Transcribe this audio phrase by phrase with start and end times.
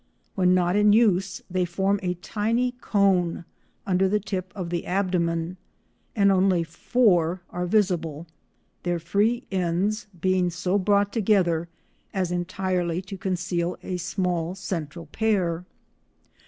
[0.33, 3.45] When not in use they form a tiny cone
[3.85, 5.57] under the tip of the abdomen,
[6.15, 8.25] and only four are visible,
[8.81, 11.67] their free ends being so brought together
[12.15, 15.65] as entirely to conceal a small central pair.